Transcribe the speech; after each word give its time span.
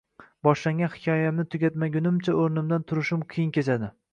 Boshlagan 0.45 0.91
hikoyamni 0.93 1.45
tugatmagunimcha 1.55 2.35
o‘rnimdan 2.47 2.89
turishim 2.93 3.25
qiyin 3.35 3.57
kechadi 3.61 3.93